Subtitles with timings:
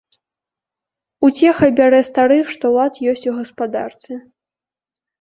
[1.27, 4.11] Уцеха бярэ старых, што лад ёсць у гаспадарцы.